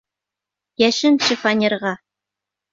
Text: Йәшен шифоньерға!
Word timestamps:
Йәшен 0.85 1.21
шифоньерға! 1.27 1.95